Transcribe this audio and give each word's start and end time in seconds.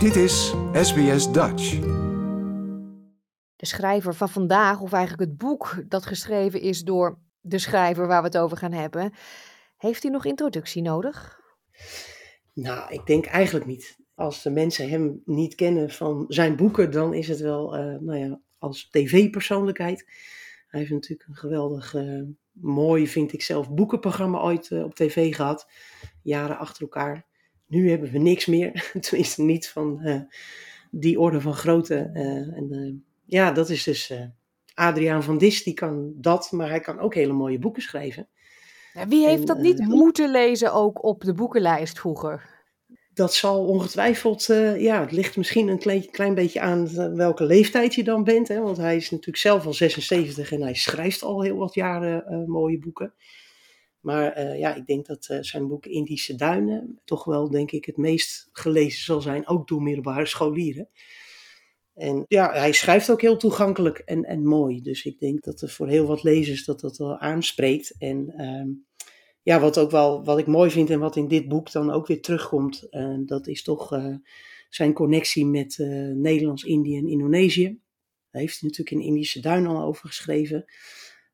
Dit 0.00 0.16
is 0.16 0.54
SBS 0.72 1.32
Dutch. 1.32 1.78
De 3.56 3.66
schrijver 3.66 4.14
van 4.14 4.28
vandaag, 4.28 4.80
of 4.80 4.92
eigenlijk 4.92 5.30
het 5.30 5.38
boek 5.38 5.82
dat 5.88 6.06
geschreven 6.06 6.60
is 6.60 6.82
door 6.82 7.18
de 7.40 7.58
schrijver 7.58 8.06
waar 8.06 8.20
we 8.20 8.26
het 8.26 8.38
over 8.38 8.56
gaan 8.56 8.72
hebben, 8.72 9.12
heeft 9.76 10.02
hij 10.02 10.12
nog 10.12 10.24
introductie 10.24 10.82
nodig? 10.82 11.40
Nou, 12.52 12.92
ik 12.92 13.06
denk 13.06 13.26
eigenlijk 13.26 13.66
niet. 13.66 13.98
Als 14.14 14.42
de 14.42 14.50
mensen 14.50 14.90
hem 14.90 15.22
niet 15.24 15.54
kennen 15.54 15.90
van 15.90 16.24
zijn 16.28 16.56
boeken, 16.56 16.90
dan 16.90 17.14
is 17.14 17.28
het 17.28 17.40
wel, 17.40 17.78
uh, 17.78 17.98
nou 18.00 18.18
ja, 18.18 18.40
als 18.58 18.88
tv-persoonlijkheid. 18.90 20.04
Hij 20.66 20.80
heeft 20.80 20.92
natuurlijk 20.92 21.28
een 21.28 21.36
geweldig, 21.36 21.94
uh, 21.94 22.22
mooi, 22.50 23.08
vind 23.08 23.32
ik 23.32 23.42
zelf, 23.42 23.70
boekenprogramma 23.70 24.40
ooit 24.40 24.70
uh, 24.70 24.84
op 24.84 24.94
tv 24.94 25.34
gehad. 25.34 25.70
Jaren 26.22 26.58
achter 26.58 26.82
elkaar. 26.82 27.28
Nu 27.70 27.90
hebben 27.90 28.10
we 28.10 28.18
niks 28.18 28.46
meer. 28.46 28.90
Tenminste, 29.00 29.42
niet 29.42 29.68
van 29.68 30.00
die 30.90 31.20
orde 31.20 31.40
van 31.40 31.54
grootte. 31.54 32.10
en 32.54 33.04
ja, 33.26 33.52
dat 33.52 33.68
is 33.68 33.82
dus 33.82 34.12
Adriaan 34.74 35.22
van 35.22 35.38
Dis, 35.38 35.62
die 35.62 35.74
kan 35.74 36.12
dat, 36.16 36.52
maar 36.52 36.68
hij 36.68 36.80
kan 36.80 36.98
ook 36.98 37.14
hele 37.14 37.32
mooie 37.32 37.58
boeken 37.58 37.82
schrijven. 37.82 38.28
Ja, 38.92 39.08
wie 39.08 39.26
heeft 39.26 39.46
dat 39.46 39.58
niet 39.58 39.78
moeten 39.78 40.30
lezen 40.30 40.72
ook 40.72 41.04
op 41.04 41.22
de 41.22 41.34
boekenlijst 41.34 41.98
vroeger? 41.98 42.58
dat 43.20 43.34
zal 43.34 43.66
ongetwijfeld, 43.66 44.44
ja, 44.78 45.00
het 45.00 45.12
ligt 45.12 45.36
misschien 45.36 45.68
een 45.68 45.78
klein, 45.78 46.10
klein 46.10 46.34
beetje 46.34 46.60
aan 46.60 47.14
welke 47.16 47.44
leeftijd 47.44 47.94
je 47.94 48.04
dan 48.04 48.24
bent. 48.24 48.48
Hè, 48.48 48.60
want 48.60 48.76
hij 48.76 48.96
is 48.96 49.10
natuurlijk 49.10 49.38
zelf 49.38 49.66
al 49.66 49.74
76 49.74 50.52
en 50.52 50.62
hij 50.62 50.74
schrijft 50.74 51.22
al 51.22 51.42
heel 51.42 51.56
wat 51.56 51.74
jaren 51.74 52.44
mooie 52.50 52.78
boeken. 52.78 53.14
Maar 54.00 54.38
uh, 54.38 54.58
ja, 54.58 54.74
ik 54.74 54.86
denk 54.86 55.06
dat 55.06 55.38
zijn 55.40 55.68
boek 55.68 55.86
Indische 55.86 56.34
Duinen 56.34 57.00
toch 57.04 57.24
wel, 57.24 57.50
denk 57.50 57.70
ik, 57.70 57.84
het 57.84 57.96
meest 57.96 58.48
gelezen 58.52 59.04
zal 59.04 59.20
zijn, 59.20 59.48
ook 59.48 59.68
door 59.68 59.82
middelbare 59.82 60.26
scholieren. 60.26 60.88
En 61.94 62.24
ja, 62.28 62.52
hij 62.52 62.72
schrijft 62.72 63.10
ook 63.10 63.20
heel 63.20 63.36
toegankelijk 63.36 63.98
en, 63.98 64.24
en 64.24 64.46
mooi. 64.46 64.82
Dus 64.82 65.04
ik 65.04 65.18
denk 65.18 65.44
dat 65.44 65.60
er 65.60 65.68
voor 65.68 65.88
heel 65.88 66.06
wat 66.06 66.22
lezers 66.22 66.64
dat 66.64 66.80
dat 66.80 66.96
wel 66.96 67.18
aanspreekt. 67.18 67.94
En 67.98 68.32
ehm, 68.36 68.68
ja, 69.42 69.60
wat 69.60 69.78
ook 69.78 69.90
wel, 69.90 70.24
wat 70.24 70.38
ik 70.38 70.46
mooi 70.46 70.70
vind 70.70 70.90
en 70.90 70.98
wat 70.98 71.16
in 71.16 71.28
dit 71.28 71.48
boek 71.48 71.72
dan 71.72 71.90
ook 71.90 72.06
weer 72.06 72.22
terugkomt, 72.22 72.86
uh, 72.90 73.18
dat 73.26 73.46
is 73.46 73.62
toch 73.62 73.92
zijn 74.70 74.92
connectie 74.92 75.46
met 75.46 75.78
uh, 75.78 76.14
Nederlands-Indië 76.14 76.96
en 76.96 77.08
Indonesië. 77.08 77.78
Daar 78.30 78.42
heeft 78.42 78.60
hij 78.60 78.68
natuurlijk 78.68 78.96
in 78.96 79.08
Indische 79.08 79.40
Duin 79.40 79.66
al 79.66 79.82
over 79.82 80.08
geschreven. 80.08 80.64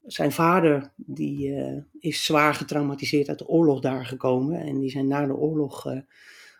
Zijn 0.07 0.33
vader 0.33 0.93
die, 0.97 1.55
is 2.01 2.25
zwaar 2.25 2.55
getraumatiseerd 2.55 3.29
uit 3.29 3.39
de 3.39 3.49
oorlog 3.49 3.81
daar 3.81 4.07
gekomen. 4.07 4.61
En 4.61 4.79
die 4.79 4.91
zijn 4.91 5.09
na 5.09 5.27
de 5.27 5.37
oorlog 5.37 5.87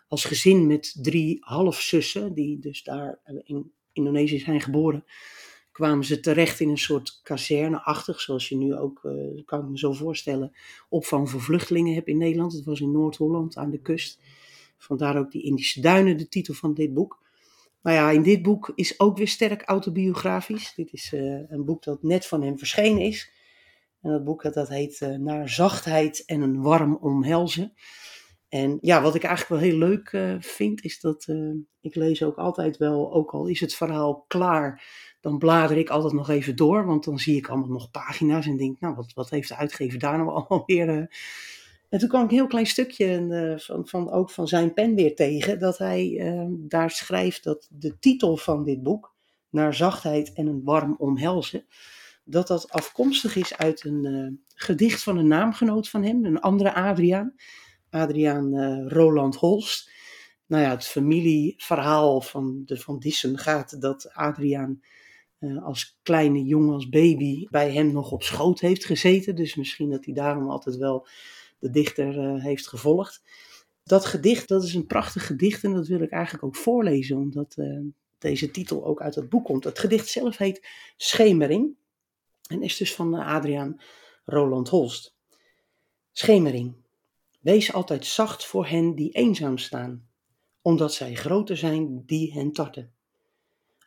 als 0.07 0.25
gezin 0.25 0.67
met 0.67 0.97
drie 1.01 1.37
halfzussen, 1.39 2.33
die 2.33 2.59
dus 2.59 2.83
daar 2.83 3.19
in 3.43 3.71
Indonesië 3.93 4.39
zijn 4.39 4.61
geboren, 4.61 5.03
kwamen 5.71 6.05
ze 6.05 6.19
terecht 6.19 6.59
in 6.59 6.69
een 6.69 6.77
soort 6.77 7.19
kazerneachtig, 7.23 8.21
zoals 8.21 8.49
je 8.49 8.57
nu 8.57 8.75
ook, 8.75 9.03
uh, 9.03 9.45
kan 9.45 9.59
ik 9.59 9.69
me 9.69 9.77
zo 9.77 9.93
voorstellen, 9.93 10.51
opvang 10.89 11.29
voor 11.29 11.41
vluchtelingen 11.41 11.93
hebt 11.93 12.07
in 12.07 12.17
Nederland. 12.17 12.53
Het 12.53 12.65
was 12.65 12.79
in 12.79 12.91
Noord-Holland 12.91 13.57
aan 13.57 13.71
de 13.71 13.81
kust. 13.81 14.19
Vandaar 14.77 15.17
ook 15.17 15.31
die 15.31 15.43
Indische 15.43 15.81
Duinen, 15.81 16.17
de 16.17 16.27
titel 16.27 16.53
van 16.53 16.73
dit 16.73 16.93
boek. 16.93 17.25
Nou 17.81 17.95
ja, 17.95 18.11
in 18.11 18.23
dit 18.23 18.41
boek 18.41 18.71
is 18.75 18.99
ook 18.99 19.17
weer 19.17 19.27
sterk 19.27 19.61
autobiografisch. 19.61 20.73
Dit 20.75 20.93
is 20.93 21.11
een 21.47 21.65
boek 21.65 21.83
dat 21.83 22.03
net 22.03 22.25
van 22.25 22.41
hem 22.41 22.57
verschenen 22.57 23.01
is. 23.01 23.31
En 24.01 24.11
dat 24.11 24.23
boek 24.23 24.53
dat 24.53 24.69
heet 24.69 25.01
uh, 25.01 25.15
Naar 25.15 25.49
zachtheid 25.49 26.25
en 26.25 26.41
een 26.41 26.61
warm 26.61 26.95
omhelzen. 26.95 27.73
En 28.49 28.77
ja, 28.81 29.01
wat 29.01 29.15
ik 29.15 29.23
eigenlijk 29.23 29.61
wel 29.61 29.69
heel 29.69 29.79
leuk 29.79 30.11
uh, 30.11 30.35
vind, 30.39 30.83
is 30.83 30.99
dat 30.99 31.27
uh, 31.29 31.53
ik 31.81 31.95
lees 31.95 32.23
ook 32.23 32.37
altijd 32.37 32.77
wel, 32.77 33.13
ook 33.13 33.31
al 33.31 33.47
is 33.47 33.59
het 33.59 33.75
verhaal 33.75 34.25
klaar, 34.27 34.83
dan 35.21 35.37
blader 35.37 35.77
ik 35.77 35.89
altijd 35.89 36.13
nog 36.13 36.29
even 36.29 36.55
door, 36.55 36.85
want 36.85 37.03
dan 37.03 37.19
zie 37.19 37.37
ik 37.37 37.47
allemaal 37.47 37.69
nog 37.69 37.91
pagina's 37.91 38.45
en 38.45 38.57
denk, 38.57 38.79
nou, 38.79 38.95
wat, 38.95 39.13
wat 39.13 39.29
heeft 39.29 39.47
de 39.47 39.55
uitgever 39.55 39.99
daar 39.99 40.17
nou 40.17 40.29
alweer? 40.47 40.89
Uh... 40.89 41.05
En 41.89 41.99
toen 41.99 42.09
kwam 42.09 42.23
ik 42.23 42.29
een 42.29 42.35
heel 42.35 42.47
klein 42.47 42.65
stukje 42.65 43.55
van, 43.57 43.87
van, 43.87 44.11
ook 44.11 44.31
van 44.31 44.47
zijn 44.47 44.73
pen 44.73 44.95
weer 44.95 45.15
tegen, 45.15 45.59
dat 45.59 45.77
hij 45.77 46.31
daar 46.49 46.91
schrijft 46.91 47.43
dat 47.43 47.67
de 47.71 47.99
titel 47.99 48.37
van 48.37 48.63
dit 48.63 48.83
boek, 48.83 49.15
Naar 49.49 49.73
zachtheid 49.73 50.33
en 50.33 50.47
een 50.47 50.63
warm 50.63 50.95
omhelzen, 50.97 51.65
dat 52.29 52.47
dat 52.47 52.69
afkomstig 52.69 53.35
is 53.35 53.57
uit 53.57 53.83
een 53.85 54.41
gedicht 54.55 55.03
van 55.03 55.17
een 55.17 55.27
naamgenoot 55.27 55.89
van 55.89 56.03
hem, 56.03 56.25
een 56.25 56.39
andere 56.39 56.73
Adriaan. 56.73 57.33
Adriaan 57.89 58.53
uh, 58.53 58.87
Roland 58.87 59.35
Holst. 59.35 59.91
Nou 60.45 60.63
ja, 60.63 60.69
het 60.69 60.85
familieverhaal 60.85 62.21
van 62.21 62.61
de 62.65 62.77
Van 62.77 62.99
Dissen 62.99 63.37
gaat 63.37 63.81
dat 63.81 64.13
Adriaan 64.13 64.81
uh, 65.39 65.63
als 65.65 65.99
kleine 66.03 66.43
jongen, 66.43 66.73
als 66.73 66.89
baby, 66.89 67.47
bij 67.49 67.71
hem 67.71 67.91
nog 67.91 68.11
op 68.11 68.23
schoot 68.23 68.59
heeft 68.59 68.85
gezeten. 68.85 69.35
Dus 69.35 69.55
misschien 69.55 69.89
dat 69.89 70.05
hij 70.05 70.13
daarom 70.13 70.49
altijd 70.49 70.75
wel 70.75 71.07
de 71.59 71.69
dichter 71.69 72.41
heeft 72.41 72.67
gevolgd. 72.67 73.21
Dat 73.83 74.05
gedicht, 74.05 74.47
dat 74.47 74.63
is 74.63 74.73
een 74.73 74.85
prachtig 74.85 75.25
gedicht 75.25 75.63
en 75.63 75.73
dat 75.73 75.87
wil 75.87 76.01
ik 76.01 76.11
eigenlijk 76.11 76.43
ook 76.43 76.55
voorlezen, 76.55 77.17
omdat 77.17 77.55
deze 78.17 78.51
titel 78.51 78.85
ook 78.85 79.01
uit 79.01 79.15
het 79.15 79.29
boek 79.29 79.45
komt. 79.45 79.63
Het 79.63 79.79
gedicht 79.79 80.07
zelf 80.07 80.37
heet 80.37 80.67
Schemering 80.97 81.75
en 82.47 82.61
is 82.61 82.77
dus 82.77 82.95
van 82.95 83.13
Adriaan 83.13 83.79
Roland 84.25 84.69
Holst. 84.69 85.15
Schemering. 86.11 86.75
Wees 87.39 87.73
altijd 87.73 88.05
zacht 88.05 88.45
voor 88.45 88.67
hen 88.67 88.95
die 88.95 89.11
eenzaam 89.11 89.57
staan, 89.57 90.07
omdat 90.61 90.93
zij 90.93 91.13
groter 91.13 91.57
zijn 91.57 92.03
die 92.05 92.33
hen 92.33 92.51
tarten. 92.51 92.91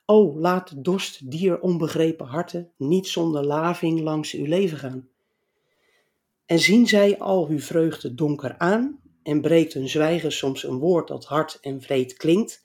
O, 0.06 0.38
laat 0.38 0.84
dorst 0.84 1.30
dier 1.30 1.60
onbegrepen 1.60 2.26
harten 2.26 2.72
niet 2.76 3.06
zonder 3.06 3.44
laving 3.44 4.00
langs 4.00 4.32
uw 4.34 4.44
leven 4.44 4.78
gaan. 4.78 5.08
En 6.46 6.58
zien 6.58 6.86
zij 6.86 7.18
al 7.18 7.48
uw 7.48 7.60
vreugde 7.60 8.14
donker 8.14 8.58
aan, 8.58 9.00
en 9.22 9.40
breekt 9.40 9.72
hun 9.72 9.88
zwijgen 9.88 10.32
soms 10.32 10.62
een 10.62 10.78
woord 10.78 11.08
dat 11.08 11.24
hard 11.24 11.58
en 11.60 11.82
vreed 11.82 12.16
klinkt, 12.16 12.64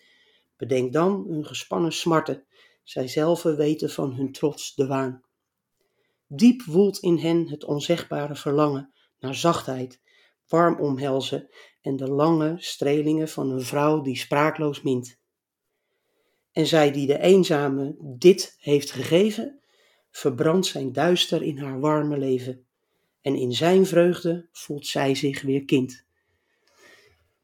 bedenk 0.57 0.93
dan 0.93 1.25
hun 1.27 1.45
gespannen 1.45 1.93
smarten, 1.93 2.43
zij 2.83 3.07
zelven 3.07 3.57
weten 3.57 3.89
van 3.89 4.13
hun 4.13 4.31
trots 4.31 4.75
de 4.75 4.87
waan. 4.87 5.24
Diep 6.27 6.63
woelt 6.63 6.97
in 6.97 7.17
hen 7.17 7.49
het 7.49 7.63
onzegbare 7.63 8.35
verlangen 8.35 8.93
naar 9.19 9.35
zachtheid, 9.35 10.01
warm 10.47 10.79
omhelzen 10.79 11.49
en 11.81 11.95
de 11.95 12.09
lange 12.09 12.55
strelingen 12.57 13.29
van 13.29 13.51
een 13.51 13.61
vrouw 13.61 14.01
die 14.01 14.17
spraakloos 14.17 14.81
mint. 14.81 15.19
En 16.51 16.67
zij 16.67 16.91
die 16.91 17.07
de 17.07 17.19
eenzame 17.19 17.95
dit 17.99 18.55
heeft 18.59 18.91
gegeven, 18.91 19.59
verbrandt 20.11 20.65
zijn 20.65 20.91
duister 20.91 21.43
in 21.43 21.57
haar 21.57 21.79
warme 21.79 22.17
leven. 22.17 22.65
En 23.21 23.35
in 23.35 23.53
zijn 23.53 23.85
vreugde 23.85 24.47
voelt 24.51 24.87
zij 24.87 25.15
zich 25.15 25.41
weer 25.41 25.65
kind. 25.65 26.05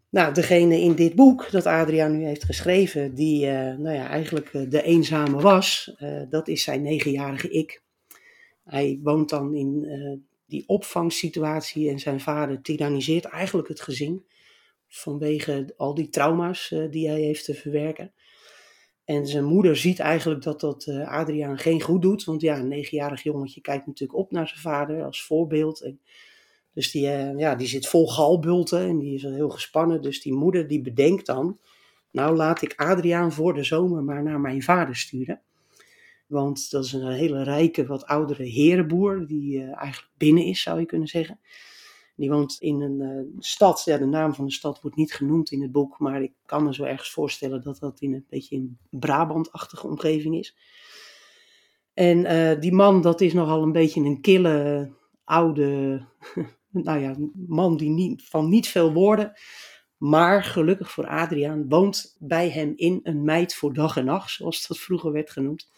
Nou, 0.10 0.34
degene 0.34 0.80
in 0.80 0.96
dit 0.96 1.16
boek 1.16 1.52
dat 1.52 1.66
Adriaan 1.66 2.18
nu 2.18 2.26
heeft 2.26 2.44
geschreven, 2.44 3.16
die 3.16 3.46
uh, 3.46 3.52
nou 3.54 3.96
ja, 3.96 4.08
eigenlijk 4.08 4.54
uh, 4.54 4.70
de 4.70 4.82
eenzame 4.82 5.42
was, 5.42 5.96
uh, 6.00 6.22
dat 6.30 6.48
is 6.48 6.64
zijn 6.64 6.82
negenjarige 6.82 7.50
ik. 7.50 7.82
Hij 8.64 9.00
woont 9.04 9.30
dan 9.30 9.54
in 9.54 9.88
die 10.52 10.68
opvangsituatie 10.68 11.90
en 11.90 12.00
zijn 12.00 12.20
vader 12.20 12.62
tyranniseert 12.62 13.26
eigenlijk 13.26 13.68
het 13.68 13.82
gezin 13.82 14.26
vanwege 14.88 15.74
al 15.78 15.94
die 15.94 16.10
trauma's 16.10 16.72
uh, 16.72 16.92
die 16.92 17.08
hij 17.08 17.22
heeft 17.22 17.46
te 17.46 17.54
verwerken. 17.54 18.14
En 19.06 19.28
zijn 19.28 19.44
moeder 19.44 19.78
ziet 19.78 20.00
eigenlijk 20.00 20.44
dat 20.44 20.60
dat 20.60 20.86
uh, 20.86 21.08
Adriaan 21.08 21.58
geen 21.58 21.82
goed 21.82 22.02
doet, 22.02 22.24
want 22.24 22.42
ja, 22.42 22.58
een 22.58 22.68
negenjarig 22.68 23.24
jongetje 23.24 23.62
kijkt 23.62 23.88
natuurlijk 23.88 24.20
op 24.20 24.32
naar 24.32 24.48
zijn 24.48 24.60
vader 24.60 25.04
als 25.04 25.24
voorbeeld. 25.24 25.92
Dus 26.74 26.92
die, 26.92 27.02
ja, 27.38 27.56
die 27.56 27.68
zit 27.68 27.88
vol 27.88 28.08
galbulten 28.08 28.88
en 28.88 29.00
die 29.00 29.14
is 29.14 29.22
heel 29.22 29.50
gespannen. 29.50 30.02
Dus 30.02 30.22
die 30.22 30.34
moeder 30.34 30.68
die 30.68 30.82
bedenkt 30.82 31.26
dan, 31.26 31.60
nou 32.12 32.36
laat 32.36 32.62
ik 32.62 32.74
Adriaan 32.76 33.32
voor 33.32 33.54
de 33.54 33.64
zomer 33.64 34.04
maar 34.04 34.24
naar 34.24 34.40
mijn 34.40 34.64
vader 34.64 34.96
sturen. 34.96 35.42
Want 36.32 36.70
dat 36.70 36.86
is 36.86 36.94
een 36.94 37.12
hele 37.12 37.44
rijke, 37.44 37.86
wat 37.86 38.06
oudere 38.06 38.44
herenboer, 38.44 39.28
die 39.28 39.58
uh, 39.58 39.64
eigenlijk 39.64 40.10
binnen 40.18 40.44
is, 40.44 40.62
zou 40.62 40.80
je 40.80 40.86
kunnen 40.86 41.08
zeggen. 41.08 41.40
Die 42.16 42.30
woont 42.30 42.56
in 42.60 42.82
een 42.82 43.02
uh, 43.02 43.40
stad, 43.40 43.82
ja, 43.86 43.98
de 43.98 44.06
naam 44.06 44.34
van 44.34 44.46
de 44.46 44.52
stad 44.52 44.82
wordt 44.82 44.98
niet 44.98 45.14
genoemd 45.14 45.52
in 45.52 45.62
het 45.62 45.72
boek, 45.72 46.00
maar 46.00 46.22
ik 46.22 46.34
kan 46.46 46.64
me 46.64 46.74
zo 46.74 46.84
ergens 46.84 47.10
voorstellen 47.10 47.62
dat 47.62 47.80
dat 47.80 48.02
in 48.02 48.14
een 48.14 48.26
beetje 48.30 48.56
een 48.56 48.78
Brabant-achtige 48.90 49.88
omgeving 49.88 50.36
is. 50.36 50.58
En 51.94 52.18
uh, 52.18 52.60
die 52.60 52.74
man, 52.74 53.02
dat 53.02 53.22
is 53.22 53.34
nogal 53.34 53.64
een 53.64 53.72
beetje 53.72 54.02
een 54.02 54.22
kille, 54.22 54.90
oude, 55.24 56.02
nou 56.70 57.00
ja, 57.00 57.16
man 57.48 57.78
die 57.78 57.90
niet, 57.90 58.24
van 58.24 58.50
niet 58.50 58.68
veel 58.68 58.94
woorden. 58.94 59.34
Maar 59.98 60.44
gelukkig 60.44 60.92
voor 60.92 61.08
Adriaan 61.08 61.70
woont 61.70 62.16
bij 62.20 62.50
hem 62.50 62.74
in 62.76 63.00
een 63.04 63.24
meid 63.24 63.56
voor 63.56 63.74
dag 63.74 63.98
en 63.98 64.06
nacht, 64.06 64.32
zoals 64.32 64.68
dat 64.68 64.80
vroeger 64.80 65.12
werd 65.12 65.32
genoemd. 65.32 65.70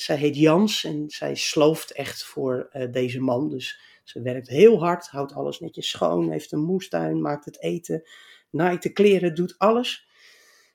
Zij 0.00 0.16
heet 0.16 0.36
Jans 0.36 0.84
en 0.84 1.04
zij 1.10 1.34
slooft 1.34 1.92
echt 1.92 2.24
voor 2.24 2.68
uh, 2.72 2.92
deze 2.92 3.20
man. 3.20 3.48
Dus 3.48 3.80
ze 4.04 4.22
werkt 4.22 4.48
heel 4.48 4.78
hard, 4.78 5.08
houdt 5.08 5.32
alles 5.32 5.60
netjes 5.60 5.88
schoon, 5.88 6.30
heeft 6.30 6.52
een 6.52 6.64
moestuin, 6.64 7.20
maakt 7.20 7.44
het 7.44 7.62
eten, 7.62 8.02
naait 8.50 8.82
de 8.82 8.92
kleren, 8.92 9.34
doet 9.34 9.54
alles. 9.58 10.08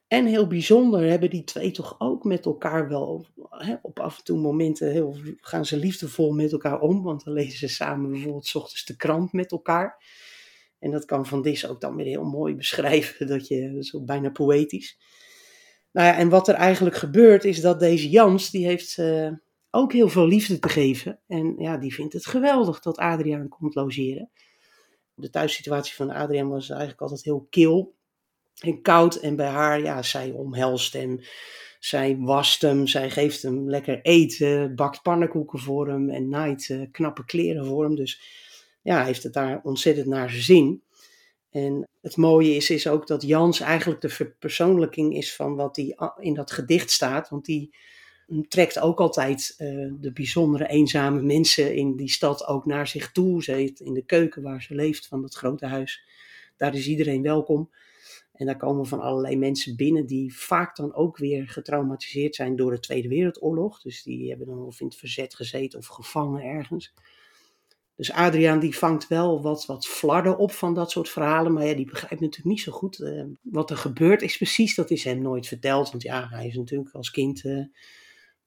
En 0.08 0.26
heel 0.26 0.48
bijzonder 0.48 1.10
hebben 1.10 1.30
die 1.30 1.44
twee 1.44 1.72
toch 1.72 1.96
ook 2.00 2.24
met 2.24 2.46
elkaar 2.46 2.90
wel 2.90 3.28
hè, 3.50 3.76
op 3.82 4.00
af 4.00 4.18
en 4.18 4.24
toe 4.24 4.40
momenten 4.40 4.92
heel, 4.92 5.18
gaan 5.42 5.66
ze 5.66 5.78
liefdevol 5.78 6.32
met 6.32 6.52
elkaar 6.52 6.80
om. 6.80 7.04
Want 7.04 7.24
dan 7.24 7.34
lezen 7.34 7.58
ze 7.58 7.68
samen 7.68 8.12
bijvoorbeeld 8.12 8.48
s 8.48 8.56
ochtends 8.56 8.86
de 8.86 8.96
krant 8.96 9.34
met 9.34 9.52
elkaar. 9.52 10.04
En 10.80 10.92
dat 10.92 11.06
kan 11.06 11.26
Van 11.26 11.42
Dis 11.42 11.68
ook 11.68 11.82
dan 11.82 11.96
weer 11.96 12.06
heel 12.06 12.24
mooi 12.26 12.56
beschrijven, 12.64 13.28
dat 13.28 13.48
je 13.48 13.78
zo 13.84 14.02
bijna 14.02 14.30
poëtisch. 14.30 14.98
Nou 15.94 16.08
ja, 16.08 16.18
en 16.18 16.30
wat 16.30 16.48
er 16.48 16.56
eigenlijk 16.56 16.96
gebeurt 16.96 17.44
is 17.44 17.62
dat 17.62 17.80
deze 17.80 18.10
Jans, 18.10 18.50
die 18.50 18.66
heeft 18.66 18.98
uh, 18.98 19.32
ook 19.70 19.94
heel 19.94 20.10
veel 20.10 20.28
liefde 20.28 20.60
te 20.60 20.70
geven. 20.70 21.20
En 21.28 21.56
ja, 21.58 21.78
die 21.78 21.94
vindt 21.94 22.14
het 22.14 22.26
geweldig 22.26 22.80
dat 22.80 22.98
Adriaan 22.98 23.48
komt 23.48 23.76
logeren. 23.76 24.30
De 25.14 25.30
thuissituatie 25.30 25.96
van 25.96 26.10
Adriaan 26.10 26.50
was 26.50 26.70
eigenlijk 26.70 27.02
altijd 27.02 27.24
heel 27.24 27.48
kil 27.50 27.96
en 28.60 28.82
koud. 28.82 29.16
En 29.16 29.36
bij 29.36 29.48
haar, 29.48 29.82
ja, 29.82 30.02
zij 30.02 30.32
omhelst 30.32 30.94
hem. 30.94 31.20
Zij 31.80 32.18
wast 32.18 32.62
hem, 32.62 32.88
zij 32.88 33.10
geeft 33.10 33.42
hem 33.42 33.70
lekker 33.70 34.02
eten, 34.02 34.76
bakt 34.76 35.02
pannenkoeken 35.02 35.60
voor 35.60 35.88
hem 35.88 36.10
en 36.10 36.30
naait 36.30 36.70
uh, 36.70 36.86
knappe 36.92 37.26
kleren 37.26 37.66
voor 37.66 37.84
hem. 37.84 37.96
Dus 37.96 38.22
ja, 38.82 39.06
heeft 39.06 39.24
het 39.24 39.34
daar 39.34 39.60
ontzettend 39.64 40.08
naar 40.08 40.30
zijn 40.30 40.44
zin. 40.44 40.84
En 41.54 41.90
het 42.02 42.18
mooie 42.18 42.56
is, 42.56 42.70
is 42.70 42.88
ook 42.88 43.08
dat 43.08 43.22
Jans 43.22 43.60
eigenlijk 43.60 44.02
de 44.02 44.10
verpersoonlijking 44.10 45.16
is 45.16 45.36
van 45.36 45.56
wat 45.56 45.76
die 45.76 45.96
in 46.20 46.34
dat 46.34 46.52
gedicht 46.52 46.92
staat. 46.92 47.30
Want 47.30 47.46
die 47.46 47.76
trekt 48.48 48.80
ook 48.80 49.00
altijd 49.00 49.56
uh, 49.58 49.92
de 50.00 50.12
bijzondere 50.14 50.68
eenzame 50.68 51.22
mensen 51.22 51.76
in 51.76 51.96
die 51.96 52.10
stad 52.10 52.48
ook 52.48 52.66
naar 52.66 52.88
zich 52.88 53.12
toe. 53.12 53.44
Ze 53.44 53.74
in 53.74 53.94
de 53.94 54.06
keuken 54.06 54.42
waar 54.42 54.62
ze 54.62 54.76
leeft 54.76 55.08
van 55.08 55.22
dat 55.22 55.36
grote 55.36 55.66
huis. 55.66 56.04
Daar 56.58 56.76
is 56.76 56.88
iedereen 56.88 57.22
welkom. 57.22 57.70
En 58.34 58.46
daar 58.46 58.58
komen 58.58 58.86
van 58.86 59.00
allerlei 59.00 59.38
mensen 59.38 59.76
binnen 59.76 60.06
die 60.06 60.36
vaak 60.36 60.76
dan 60.76 60.94
ook 60.94 61.18
weer 61.18 61.48
getraumatiseerd 61.48 62.36
zijn 62.36 62.56
door 62.56 62.72
de 62.72 62.80
Tweede 62.80 63.08
Wereldoorlog. 63.08 63.82
Dus 63.82 64.04
die 64.04 64.30
hebben 64.30 64.48
dan 64.48 64.66
of 64.66 64.80
in 64.80 64.86
het 64.86 64.96
verzet 64.96 65.36
gezeten 65.36 65.80
of 65.80 65.88
gevangen 65.88 66.44
ergens. 66.44 66.94
Dus 67.96 68.12
Adriaan 68.12 68.60
die 68.60 68.78
vangt 68.78 69.08
wel 69.08 69.42
wat, 69.42 69.66
wat 69.66 69.88
flarden 69.88 70.38
op 70.38 70.52
van 70.52 70.74
dat 70.74 70.92
soort 70.92 71.10
verhalen. 71.10 71.54
Maar 71.54 71.66
ja, 71.66 71.74
die 71.74 71.86
begrijpt 71.86 72.20
natuurlijk 72.20 72.56
niet 72.56 72.62
zo 72.62 72.72
goed 72.72 73.00
uh, 73.00 73.26
wat 73.42 73.70
er 73.70 73.78
gebeurd 73.78 74.22
is 74.22 74.38
precies. 74.38 74.76
Dat 74.76 74.92
is 74.92 75.04
hem 75.04 75.22
nooit 75.22 75.48
verteld. 75.48 75.92
Want 75.92 76.04
ja, 76.04 76.28
hij 76.30 76.48
is 76.48 76.56
natuurlijk 76.56 76.94
als 76.94 77.12
kind... 77.12 77.44
Uh, 77.44 77.66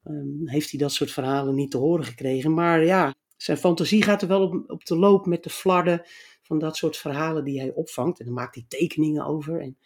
um, 0.04 0.48
heeft 0.48 0.70
hij 0.70 0.80
dat 0.80 0.92
soort 0.92 1.10
verhalen 1.10 1.54
niet 1.54 1.70
te 1.70 1.76
horen 1.76 2.04
gekregen. 2.04 2.54
Maar 2.54 2.84
ja, 2.84 3.14
zijn 3.36 3.56
fantasie 3.56 4.02
gaat 4.02 4.22
er 4.22 4.28
wel 4.28 4.42
op, 4.42 4.70
op 4.70 4.84
de 4.84 4.96
loop 4.96 5.26
met 5.26 5.42
de 5.42 5.50
flarden 5.50 6.02
van 6.42 6.58
dat 6.58 6.76
soort 6.76 6.96
verhalen 6.96 7.44
die 7.44 7.60
hij 7.60 7.72
opvangt. 7.72 8.18
En 8.18 8.24
dan 8.24 8.34
maakt 8.34 8.54
hij 8.54 8.64
tekeningen 8.68 9.26
over. 9.26 9.60
En 9.60 9.78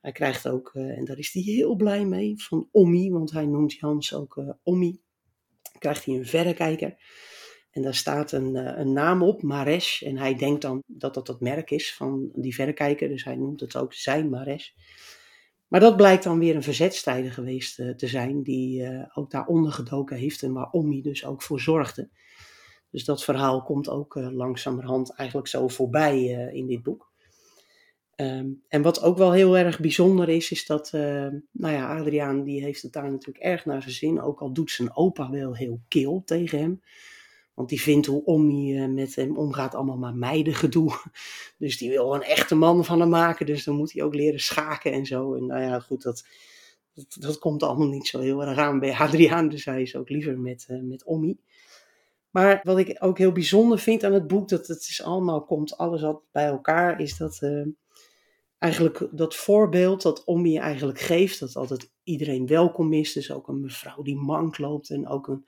hij 0.00 0.12
krijgt 0.12 0.48
ook, 0.48 0.70
uh, 0.74 0.98
en 0.98 1.04
daar 1.04 1.18
is 1.18 1.32
hij 1.32 1.42
heel 1.42 1.74
blij 1.74 2.04
mee, 2.04 2.42
van 2.42 2.68
Ommi, 2.70 3.10
want 3.10 3.30
hij 3.30 3.46
noemt 3.46 3.72
Jans 3.72 4.14
ook 4.14 4.42
Ommi. 4.62 5.00
Krijgt 5.78 6.04
hij 6.04 6.14
een 6.14 6.26
verrekijker. 6.26 6.96
En 7.72 7.82
daar 7.82 7.94
staat 7.94 8.32
een, 8.32 8.54
uh, 8.54 8.78
een 8.78 8.92
naam 8.92 9.22
op, 9.22 9.42
Mares. 9.42 10.02
En 10.02 10.16
hij 10.16 10.34
denkt 10.34 10.62
dan 10.62 10.82
dat 10.86 11.14
dat 11.14 11.28
het 11.28 11.40
merk 11.40 11.70
is 11.70 11.94
van 11.94 12.30
die 12.34 12.54
verrekijker. 12.54 13.08
Dus 13.08 13.24
hij 13.24 13.36
noemt 13.36 13.60
het 13.60 13.76
ook 13.76 13.94
zijn 13.94 14.30
Mares. 14.30 14.74
Maar 15.68 15.80
dat 15.80 15.96
blijkt 15.96 16.24
dan 16.24 16.38
weer 16.38 16.54
een 16.54 16.62
verzetstijder 16.62 17.32
geweest 17.32 17.76
te 17.76 18.06
zijn, 18.06 18.42
die 18.42 18.88
ook 19.14 19.30
daar 19.30 19.46
ondergedoken 19.46 20.16
heeft 20.16 20.42
en 20.42 20.52
waar 20.52 20.70
Ommi 20.70 21.02
dus 21.02 21.24
ook 21.24 21.42
voor 21.42 21.60
zorgde. 21.60 22.08
Dus 22.90 23.04
dat 23.04 23.24
verhaal 23.24 23.62
komt 23.62 23.88
ook 23.88 24.14
langzamerhand 24.14 25.14
eigenlijk 25.14 25.48
zo 25.48 25.68
voorbij 25.68 26.24
in 26.52 26.66
dit 26.66 26.82
boek. 26.82 27.10
Um, 28.16 28.62
en 28.68 28.82
wat 28.82 29.02
ook 29.02 29.18
wel 29.18 29.32
heel 29.32 29.58
erg 29.58 29.80
bijzonder 29.80 30.28
is, 30.28 30.50
is 30.50 30.66
dat, 30.66 30.92
nou 30.92 31.74
ja, 31.74 31.98
Adriaan 31.98 32.42
die 32.42 32.62
heeft 32.62 32.82
het 32.82 32.92
daar 32.92 33.10
natuurlijk 33.10 33.44
erg 33.44 33.64
naar 33.64 33.82
zijn 33.82 33.94
zin. 33.94 34.20
Ook 34.20 34.40
al 34.40 34.52
doet 34.52 34.70
zijn 34.70 34.96
opa 34.96 35.30
wel 35.30 35.56
heel 35.56 35.80
kil 35.88 36.22
tegen 36.24 36.58
hem. 36.58 36.82
Want 37.54 37.68
die 37.68 37.80
vindt 37.80 38.06
hoe 38.06 38.24
Omni 38.24 38.88
met 38.88 39.14
hem 39.14 39.36
omgaat 39.36 39.74
allemaal 39.74 39.96
maar 39.96 40.14
meidengedoe. 40.14 40.92
Dus 41.58 41.78
die 41.78 41.90
wil 41.90 42.14
een 42.14 42.22
echte 42.22 42.54
man 42.54 42.84
van 42.84 43.00
hem 43.00 43.08
maken. 43.08 43.46
Dus 43.46 43.64
dan 43.64 43.76
moet 43.76 43.92
hij 43.92 44.02
ook 44.02 44.14
leren 44.14 44.40
schaken 44.40 44.92
en 44.92 45.06
zo. 45.06 45.34
En 45.34 45.46
nou 45.46 45.62
ja, 45.62 45.80
goed, 45.80 46.02
dat, 46.02 46.26
dat, 46.94 47.16
dat 47.20 47.38
komt 47.38 47.62
allemaal 47.62 47.88
niet 47.88 48.06
zo 48.06 48.20
heel 48.20 48.44
erg 48.44 48.58
aan 48.58 48.78
bij 48.78 48.92
Adriaan. 48.94 49.48
Dus 49.48 49.64
hij 49.64 49.82
is 49.82 49.96
ook 49.96 50.08
liever 50.08 50.38
met, 50.38 50.66
met 50.68 51.04
Ommi. 51.04 51.40
Maar 52.32 52.60
wat 52.62 52.78
ik 52.78 52.96
ook 52.98 53.18
heel 53.18 53.32
bijzonder 53.32 53.78
vind 53.78 54.04
aan 54.04 54.12
het 54.12 54.26
boek, 54.26 54.48
dat 54.48 54.66
het 54.66 54.80
is 54.80 55.02
allemaal 55.02 55.44
komt, 55.44 55.76
alles 55.76 56.02
al 56.02 56.22
bij 56.30 56.46
elkaar, 56.46 57.00
is 57.00 57.16
dat 57.16 57.38
uh, 57.42 57.66
eigenlijk 58.58 59.08
dat 59.10 59.36
voorbeeld 59.36 60.02
dat 60.02 60.24
Ommi 60.24 60.56
eigenlijk 60.56 61.00
geeft, 61.00 61.40
dat 61.40 61.56
altijd 61.56 61.90
iedereen 62.02 62.46
welkom 62.46 62.92
is. 62.92 63.12
Dus 63.12 63.32
ook 63.32 63.48
een 63.48 63.60
mevrouw 63.60 64.02
die 64.02 64.16
mank 64.16 64.58
loopt 64.58 64.90
en 64.90 65.08
ook 65.08 65.28
een, 65.28 65.46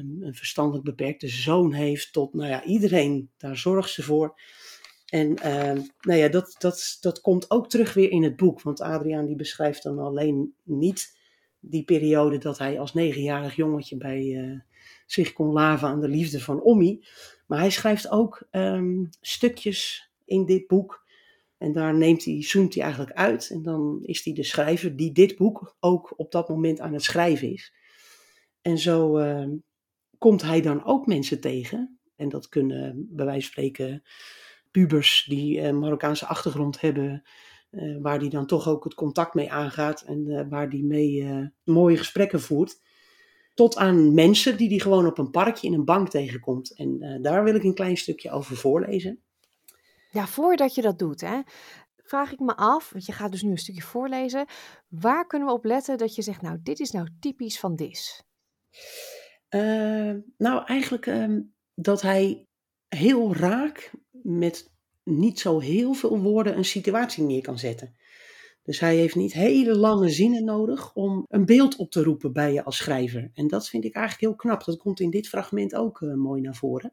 een, 0.00 0.18
een 0.20 0.34
verstandelijk 0.34 0.84
beperkte 0.84 1.28
zoon 1.28 1.72
heeft, 1.72 2.12
tot 2.12 2.34
nou 2.34 2.48
ja, 2.48 2.64
iedereen, 2.64 3.30
daar 3.36 3.56
zorgt 3.56 3.90
ze 3.90 4.02
voor. 4.02 4.40
En 5.06 5.30
uh, 5.30 5.84
nou 6.00 6.18
ja, 6.18 6.28
dat, 6.28 6.56
dat, 6.58 6.96
dat 7.00 7.20
komt 7.20 7.50
ook 7.50 7.68
terug 7.68 7.94
weer 7.94 8.10
in 8.10 8.22
het 8.22 8.36
boek, 8.36 8.62
want 8.62 8.80
Adriaan 8.80 9.26
die 9.26 9.36
beschrijft 9.36 9.82
dan 9.82 9.98
alleen 9.98 10.54
niet 10.62 11.18
die 11.60 11.84
periode 11.84 12.38
dat 12.38 12.58
hij 12.58 12.78
als 12.78 12.94
negenjarig 12.94 13.56
jongetje 13.56 13.96
bij... 13.96 14.22
Uh, 14.24 14.60
zich 15.06 15.32
kon 15.32 15.52
laven 15.52 15.88
aan 15.88 16.00
de 16.00 16.08
liefde 16.08 16.40
van 16.40 16.62
Ommi. 16.62 17.04
Maar 17.46 17.58
hij 17.58 17.70
schrijft 17.70 18.10
ook 18.10 18.46
um, 18.50 19.08
stukjes 19.20 20.10
in 20.24 20.44
dit 20.44 20.66
boek. 20.66 21.04
En 21.58 21.72
daar 21.72 21.96
neemt 21.96 22.24
hij, 22.24 22.42
zoomt 22.42 22.74
hij 22.74 22.82
eigenlijk 22.82 23.12
uit. 23.12 23.50
En 23.50 23.62
dan 23.62 24.00
is 24.02 24.24
hij 24.24 24.32
de 24.32 24.42
schrijver 24.42 24.96
die 24.96 25.12
dit 25.12 25.36
boek 25.36 25.76
ook 25.80 26.14
op 26.16 26.32
dat 26.32 26.48
moment 26.48 26.80
aan 26.80 26.92
het 26.92 27.02
schrijven 27.02 27.52
is. 27.52 27.74
En 28.62 28.78
zo 28.78 29.18
uh, 29.18 29.46
komt 30.20 30.42
hij 30.42 30.60
dan 30.60 30.84
ook 30.84 31.06
mensen 31.06 31.40
tegen. 31.40 31.98
En 32.16 32.28
dat 32.28 32.48
kunnen 32.48 33.06
bij 33.10 33.24
wijze 33.24 33.40
van 33.40 33.50
spreken 33.50 34.02
pubers 34.70 35.26
die 35.28 35.60
een 35.60 35.78
Marokkaanse 35.78 36.26
achtergrond 36.26 36.80
hebben. 36.80 37.22
Uh, 37.70 37.96
waar 38.00 38.18
die 38.18 38.30
dan 38.30 38.46
toch 38.46 38.68
ook 38.68 38.84
het 38.84 38.94
contact 38.94 39.34
mee 39.34 39.50
aangaat. 39.52 40.02
En 40.02 40.26
uh, 40.26 40.42
waar 40.48 40.70
die 40.70 40.84
mee 40.84 41.28
mooie 41.64 41.96
gesprekken 41.96 42.40
voert 42.40 42.80
tot 43.54 43.76
aan 43.76 44.14
mensen 44.14 44.56
die 44.56 44.68
die 44.68 44.80
gewoon 44.80 45.06
op 45.06 45.18
een 45.18 45.30
parkje 45.30 45.66
in 45.66 45.72
een 45.72 45.84
bank 45.84 46.08
tegenkomt. 46.08 46.76
En 46.76 47.18
daar 47.22 47.44
wil 47.44 47.54
ik 47.54 47.62
een 47.62 47.74
klein 47.74 47.96
stukje 47.96 48.30
over 48.30 48.56
voorlezen. 48.56 49.20
Ja, 50.10 50.26
voordat 50.26 50.74
je 50.74 50.82
dat 50.82 50.98
doet, 50.98 51.20
hè, 51.20 51.40
vraag 52.10 52.32
ik 52.32 52.38
me 52.38 52.56
af, 52.56 52.90
want 52.90 53.06
je 53.06 53.12
gaat 53.12 53.30
dus 53.30 53.42
nu 53.42 53.50
een 53.50 53.58
stukje 53.58 53.82
voorlezen. 53.82 54.46
Waar 54.88 55.26
kunnen 55.26 55.48
we 55.48 55.54
op 55.54 55.64
letten 55.64 55.98
dat 55.98 56.14
je 56.14 56.22
zegt, 56.22 56.42
nou, 56.42 56.58
dit 56.62 56.80
is 56.80 56.90
nou 56.90 57.08
typisch 57.20 57.58
van 57.58 57.76
Dis? 57.76 58.22
Uh, 60.10 60.22
nou, 60.38 60.64
eigenlijk 60.66 61.06
uh, 61.06 61.38
dat 61.74 62.02
hij 62.02 62.46
heel 62.88 63.34
raak 63.34 63.90
met 64.10 64.70
niet 65.04 65.40
zo 65.40 65.58
heel 65.58 65.92
veel 65.94 66.20
woorden 66.20 66.56
een 66.56 66.64
situatie 66.64 67.24
neer 67.24 67.42
kan 67.42 67.58
zetten. 67.58 67.94
Dus 68.62 68.80
hij 68.80 68.96
heeft 68.96 69.14
niet 69.14 69.32
hele 69.32 69.76
lange 69.76 70.08
zinnen 70.08 70.44
nodig 70.44 70.94
om 70.94 71.24
een 71.28 71.44
beeld 71.44 71.76
op 71.76 71.90
te 71.90 72.02
roepen 72.02 72.32
bij 72.32 72.52
je 72.52 72.64
als 72.64 72.76
schrijver. 72.76 73.30
En 73.34 73.48
dat 73.48 73.68
vind 73.68 73.84
ik 73.84 73.94
eigenlijk 73.94 74.24
heel 74.24 74.36
knap. 74.36 74.64
Dat 74.64 74.78
komt 74.78 75.00
in 75.00 75.10
dit 75.10 75.28
fragment 75.28 75.74
ook 75.74 76.00
uh, 76.00 76.14
mooi 76.14 76.40
naar 76.40 76.54
voren. 76.54 76.92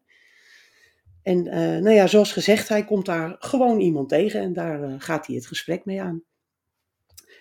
En 1.21 1.45
uh, 1.45 1.53
nou 1.53 1.89
ja, 1.89 2.07
zoals 2.07 2.31
gezegd, 2.31 2.69
hij 2.69 2.85
komt 2.85 3.05
daar 3.05 3.35
gewoon 3.39 3.79
iemand 3.79 4.09
tegen 4.09 4.41
en 4.41 4.53
daar 4.53 5.01
gaat 5.01 5.27
hij 5.27 5.35
het 5.35 5.47
gesprek 5.47 5.85
mee 5.85 6.01
aan. 6.01 6.23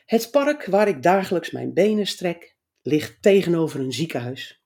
Het 0.07 0.31
park 0.31 0.65
waar 0.65 0.89
ik 0.89 1.03
dagelijks 1.03 1.51
mijn 1.51 1.73
benen 1.73 2.07
strek, 2.07 2.57
ligt 2.83 3.23
tegenover 3.23 3.81
een 3.81 3.93
ziekenhuis. 3.93 4.65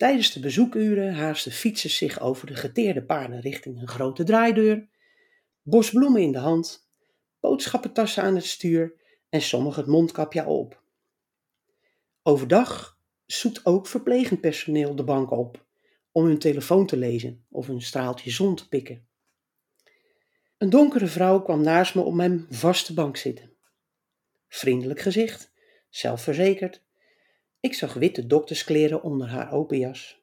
Tijdens 0.00 0.32
de 0.32 0.40
bezoekuren 0.40 1.14
haasten 1.14 1.52
fietsers 1.52 1.96
zich 1.96 2.20
over 2.20 2.46
de 2.46 2.54
geteerde 2.54 3.02
paarden 3.04 3.40
richting 3.40 3.80
een 3.80 3.88
grote 3.88 4.24
draaideur, 4.24 4.88
bos 5.62 5.90
bloemen 5.90 6.22
in 6.22 6.32
de 6.32 6.38
hand 6.38 6.90
boodschappentassen 7.40 8.22
aan 8.22 8.34
het 8.34 8.44
stuur 8.44 8.94
en 9.28 9.42
sommigen 9.42 9.82
het 9.82 9.90
mondkapje 9.90 10.46
op. 10.46 10.82
Overdag 12.22 12.98
zoekt 13.26 13.66
ook 13.66 13.86
verplegend 13.86 14.40
personeel 14.40 14.96
de 14.96 15.04
bank 15.04 15.30
op 15.30 15.66
om 16.12 16.24
hun 16.24 16.38
telefoon 16.38 16.86
te 16.86 16.96
lezen 16.96 17.44
of 17.48 17.68
een 17.68 17.82
straaltje 17.82 18.30
zon 18.30 18.54
te 18.54 18.68
pikken. 18.68 19.06
Een 20.58 20.70
donkere 20.70 21.06
vrouw 21.06 21.42
kwam 21.42 21.62
naast 21.62 21.94
me 21.94 22.02
op 22.02 22.14
mijn 22.14 22.46
vaste 22.50 22.94
bank 22.94 23.16
zitten. 23.16 23.52
Vriendelijk 24.48 25.00
gezicht, 25.00 25.52
zelfverzekerd. 25.88 26.82
Ik 27.60 27.74
zag 27.74 27.94
witte 27.94 28.26
dokterskleren 28.26 29.02
onder 29.02 29.28
haar 29.28 29.52
open 29.52 29.78
jas. 29.78 30.22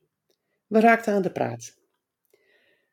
We 0.67 0.79
raakten 0.79 1.13
aan 1.13 1.21
de 1.21 1.31
praat. 1.31 1.77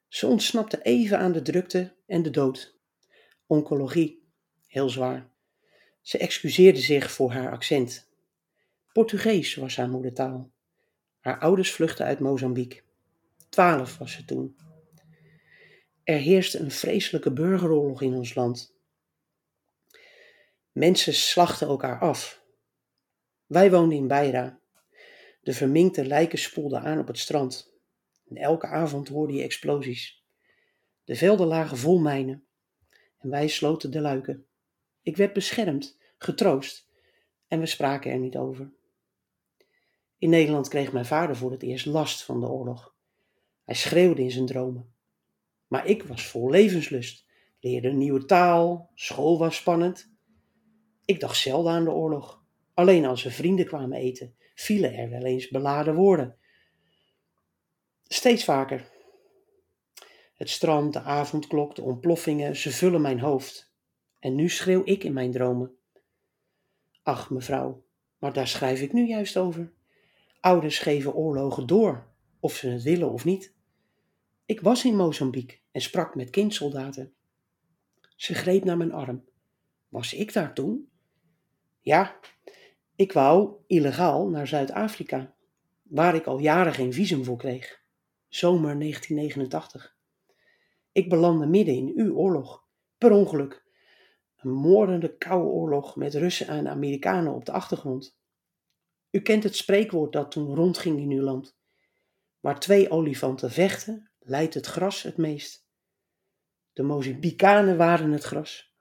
Ze 0.09 0.27
ontsnapte 0.27 0.83
even 0.83 1.19
aan 1.19 1.33
de 1.33 1.43
drukte 1.43 1.95
en 2.07 2.23
de 2.23 2.31
dood 2.31 2.75
oncologie, 3.47 4.23
heel 4.67 4.89
zwaar. 4.89 5.31
Ze 6.01 6.19
excuseerde 6.19 6.81
zich 6.81 7.11
voor 7.11 7.31
haar 7.31 7.53
accent. 7.53 8.09
Portugees 8.93 9.55
was 9.55 9.77
haar 9.77 9.89
moedertaal. 9.89 10.51
Haar 11.21 11.39
ouders 11.39 11.73
vluchtten 11.73 12.07
uit 12.07 12.19
Mozambique. 12.19 12.83
Twaalf 13.49 13.99
was 13.99 14.13
ze 14.13 14.25
toen. 14.25 14.57
Er 16.05 16.19
heerste 16.19 16.59
een 16.59 16.71
vreselijke 16.71 17.33
burgeroorlog 17.33 18.03
in 18.03 18.15
ons 18.15 18.35
land. 18.35 18.75
Mensen 20.73 21.15
slachten 21.15 21.67
elkaar 21.67 22.01
af. 22.01 22.44
Wij 23.47 23.71
woonden 23.71 23.99
in 23.99 24.09
Beira. 24.09 24.61
De 25.43 25.53
verminkte 25.53 26.07
lijken 26.07 26.39
spoelden 26.39 26.81
aan 26.81 26.99
op 26.99 27.07
het 27.07 27.19
strand. 27.19 27.73
En 28.29 28.37
elke 28.37 28.67
avond 28.67 29.09
hoorde 29.09 29.33
je 29.33 29.43
explosies. 29.43 30.25
De 31.05 31.17
velden 31.17 31.47
lagen 31.47 31.77
vol 31.77 31.99
mijnen. 31.99 32.47
En 33.19 33.31
wij 33.31 33.49
sloten 33.49 33.91
de 33.91 34.01
luiken. 34.01 34.47
Ik 35.03 35.17
werd 35.17 35.33
beschermd, 35.33 35.99
getroost. 36.19 36.89
En 37.49 37.61
we 37.61 37.67
spraken 37.67 38.11
er 38.11 38.19
niet 38.19 38.37
over. 38.37 38.73
In 40.19 40.31
Nederland 40.31 40.69
kreeg 40.69 40.93
mijn 40.93 41.07
vader 41.07 41.37
voor 41.37 41.51
het 41.51 41.63
eerst 41.63 41.87
last 41.87 42.23
van 42.23 42.41
de 42.41 42.47
oorlog. 42.47 42.95
Hij 43.65 43.75
schreeuwde 43.75 44.23
in 44.23 44.31
zijn 44.31 44.47
dromen. 44.47 44.95
Maar 45.67 45.87
ik 45.87 46.03
was 46.03 46.27
vol 46.27 46.51
levenslust, 46.51 47.27
leerde 47.61 47.89
een 47.89 47.99
nieuwe 47.99 48.25
taal, 48.25 48.91
school 48.95 49.39
was 49.39 49.57
spannend. 49.57 50.13
Ik 51.05 51.21
dacht 51.21 51.37
zelden 51.37 51.73
aan 51.73 51.85
de 51.85 51.91
oorlog. 51.91 52.44
Alleen 52.75 53.05
als 53.05 53.23
we 53.23 53.31
vrienden 53.31 53.67
kwamen 53.67 53.99
eten, 53.99 54.37
vielen 54.55 54.95
er 54.95 55.11
wel 55.11 55.25
eens 55.25 55.49
beladen 55.49 55.95
woorden. 55.95 56.37
Steeds 58.03 58.45
vaker. 58.45 58.93
Het 60.35 60.51
strand, 60.51 60.93
de 60.93 61.01
avondklok, 61.01 61.75
de 61.75 61.83
ontploffingen, 61.83 62.57
ze 62.57 62.71
vullen 62.71 63.01
mijn 63.01 63.21
hoofd. 63.21 63.73
En 64.21 64.35
nu 64.35 64.49
schreeuw 64.49 64.83
ik 64.85 65.05
in 65.05 65.13
mijn 65.13 65.33
dromen. 65.33 65.77
Ach, 67.03 67.31
mevrouw, 67.31 67.85
maar 68.19 68.33
daar 68.33 68.49
schrijf 68.49 68.81
ik 68.81 68.93
nu 68.93 69.07
juist 69.07 69.37
over. 69.37 69.73
Ouders 70.41 70.79
geven 70.79 71.15
oorlogen 71.15 71.67
door, 71.67 72.07
of 72.41 72.57
ze 72.57 72.69
het 72.69 72.83
willen 72.83 73.13
of 73.13 73.25
niet. 73.25 73.55
Ik 74.47 74.61
was 74.61 74.85
in 74.85 74.97
Mozambique 74.97 75.59
en 75.71 75.81
sprak 75.81 76.15
met 76.15 76.31
kindsoldaten. 76.31 77.15
Ze 78.17 78.35
greep 78.35 78.65
naar 78.65 78.77
mijn 78.77 78.93
arm. 78.93 79.25
Was 79.89 80.15
ik 80.15 80.33
daar 80.33 80.55
toen? 80.55 80.89
Ja, 81.81 82.21
ik 82.97 83.13
wou 83.13 83.55
illegaal 83.67 84.29
naar 84.29 84.47
Zuid-Afrika, 84.47 85.35
waar 85.83 86.15
ik 86.15 86.27
al 86.27 86.39
jaren 86.39 86.75
geen 86.75 86.93
visum 86.93 87.25
voor 87.25 87.37
kreeg. 87.37 87.83
Zomer 88.29 88.79
1989. 88.79 89.97
Ik 90.93 91.09
belandde 91.09 91.47
midden 91.47 91.75
in 91.75 91.93
uw 91.97 92.15
oorlog, 92.15 92.65
per 92.99 93.11
ongeluk. 93.11 93.65
Een 94.37 94.51
moordende 94.51 95.17
koude 95.17 95.49
oorlog 95.49 95.97
met 95.97 96.15
Russen 96.15 96.47
en 96.47 96.69
Amerikanen 96.69 97.35
op 97.35 97.45
de 97.45 97.53
achtergrond. 97.53 98.19
U 99.11 99.21
kent 99.21 99.43
het 99.43 99.57
spreekwoord 99.57 100.13
dat 100.13 100.31
toen 100.31 100.55
rondging 100.55 100.99
in 100.99 101.11
uw 101.11 101.23
land. 101.23 101.57
Waar 102.41 102.61
twee 102.61 102.91
olifanten 102.91 103.51
vechten, 103.51 104.11
leidt 104.19 104.55
het 104.55 104.67
gras 104.67 105.03
het 105.03 105.17
meest. 105.17 105.67
De 106.73 106.83
Mozambicanen 106.83 107.77
waren 107.77 108.11
het 108.11 108.23
gras. 108.23 108.75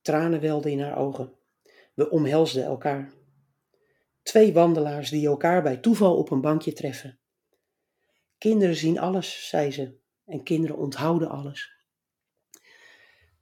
Tranen 0.00 0.40
welden 0.40 0.70
in 0.70 0.80
haar 0.80 0.96
ogen. 0.96 1.32
We 1.94 2.10
omhelsden 2.10 2.64
elkaar. 2.64 3.12
Twee 4.22 4.52
wandelaars 4.52 5.10
die 5.10 5.26
elkaar 5.26 5.62
bij 5.62 5.76
toeval 5.76 6.16
op 6.16 6.30
een 6.30 6.40
bankje 6.40 6.72
treffen. 6.72 7.18
Kinderen 8.38 8.76
zien 8.76 8.98
alles, 8.98 9.48
zei 9.48 9.70
ze, 9.70 9.94
en 10.26 10.42
kinderen 10.42 10.76
onthouden 10.76 11.28
alles. 11.28 11.72